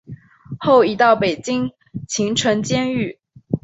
[0.57, 1.73] 后移到北京
[2.07, 3.19] 秦城监狱。